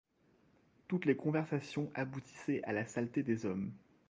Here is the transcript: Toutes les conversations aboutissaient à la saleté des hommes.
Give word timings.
Toutes 0.87 1.05
les 1.05 1.15
conversations 1.15 1.91
aboutissaient 1.93 2.63
à 2.63 2.73
la 2.73 2.87
saleté 2.87 3.21
des 3.21 3.45
hommes. 3.45 3.71